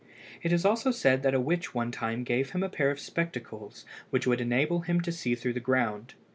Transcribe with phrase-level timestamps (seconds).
[0.41, 3.85] It is also said that a witch one time gave him a pair of spectacles
[4.09, 6.15] which would enable him to see through the ground.